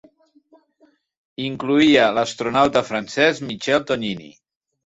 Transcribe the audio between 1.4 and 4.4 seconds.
Incloïa l'astronauta francès Michel Tognini.